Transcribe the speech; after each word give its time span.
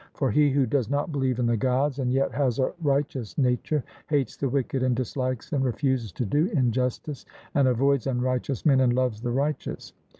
For 0.15 0.31
he 0.31 0.49
who 0.49 0.65
does 0.65 0.89
not 0.89 1.11
believe 1.11 1.37
in 1.37 1.45
the 1.45 1.55
Gods, 1.55 1.99
and 1.99 2.11
yet 2.11 2.31
has 2.31 2.57
a 2.57 2.73
righteous 2.81 3.37
nature, 3.37 3.83
hates 4.07 4.35
the 4.35 4.49
wicked 4.49 4.81
and 4.81 4.95
dislikes 4.95 5.53
and 5.53 5.63
refuses 5.63 6.11
to 6.13 6.25
do 6.25 6.47
injustice, 6.55 7.23
and 7.53 7.67
avoids 7.67 8.07
unrighteous 8.07 8.65
men, 8.65 8.79
and 8.81 8.93
loves 8.93 9.21
the 9.21 9.29
righteous. 9.29 9.93